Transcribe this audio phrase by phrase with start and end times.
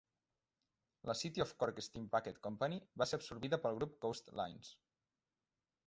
[1.09, 4.77] La City of Cork Steam Packet Company va ser absorbida pel grup Coast Lines.